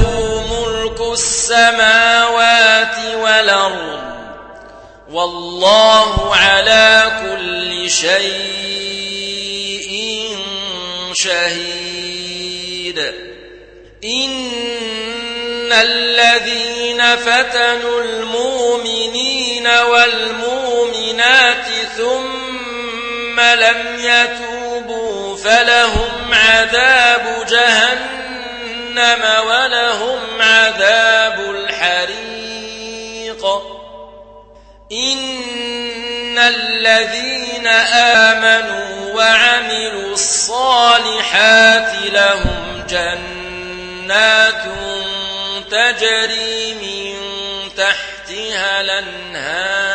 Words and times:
ملك 0.50 1.02
السماوات 1.14 2.97
والأرض 3.16 4.02
والله 5.09 6.36
على 6.36 7.11
كل 7.22 7.89
شيء 7.92 8.25
شهيد 11.14 13.00
إن 14.03 15.72
الذين 15.72 17.16
فتنوا 17.16 18.02
المؤمنين 18.02 19.67
والمؤمنات 19.67 21.66
ثم 23.36 23.41
لم 23.41 24.00
يتوبوا 24.00 25.38
فلهم 25.38 26.33
عذاب 26.33 27.45
جهنم 27.50 29.23
ولهم 29.47 30.42
عذاب 30.42 31.39
الحريق. 31.39 33.45
إن 34.92 36.38
الذين 36.38 37.67
آمنوا 38.27 39.14
وعملوا 39.14 40.14
الصالحات 40.14 41.92
لهم 42.05 42.83
جنات 42.89 44.64
تجري 45.72 46.73
من 46.73 47.16
تحتها 47.77 48.81
الأنهار 48.81 49.95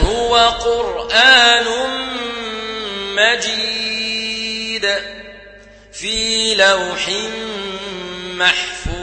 هو 0.10 0.36
قرآن 0.36 1.66
مجيد 3.16 4.86
في 5.94 6.56
لوح 6.56 7.10
محفوظ. 8.34 8.99